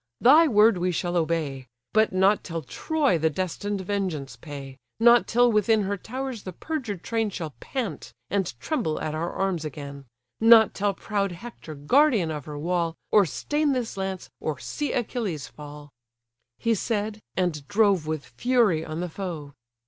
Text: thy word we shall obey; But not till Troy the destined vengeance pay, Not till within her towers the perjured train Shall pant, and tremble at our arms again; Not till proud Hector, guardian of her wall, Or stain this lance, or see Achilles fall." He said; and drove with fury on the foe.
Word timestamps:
thy 0.19 0.47
word 0.47 0.79
we 0.79 0.91
shall 0.91 1.15
obey; 1.15 1.67
But 1.93 2.11
not 2.11 2.43
till 2.43 2.63
Troy 2.63 3.19
the 3.19 3.29
destined 3.29 3.81
vengeance 3.81 4.35
pay, 4.35 4.79
Not 4.99 5.27
till 5.27 5.51
within 5.51 5.83
her 5.83 5.95
towers 5.95 6.41
the 6.41 6.53
perjured 6.53 7.03
train 7.03 7.29
Shall 7.29 7.51
pant, 7.59 8.11
and 8.27 8.59
tremble 8.59 8.99
at 8.99 9.13
our 9.13 9.31
arms 9.31 9.63
again; 9.63 10.05
Not 10.39 10.73
till 10.73 10.95
proud 10.95 11.33
Hector, 11.33 11.75
guardian 11.75 12.31
of 12.31 12.45
her 12.45 12.57
wall, 12.57 12.95
Or 13.11 13.27
stain 13.27 13.73
this 13.73 13.95
lance, 13.95 14.27
or 14.39 14.57
see 14.57 14.91
Achilles 14.91 15.47
fall." 15.47 15.91
He 16.57 16.73
said; 16.73 17.19
and 17.37 17.67
drove 17.67 18.07
with 18.07 18.25
fury 18.25 18.83
on 18.83 19.01
the 19.01 19.07
foe. 19.09 19.53